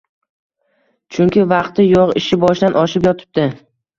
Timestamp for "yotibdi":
3.11-3.47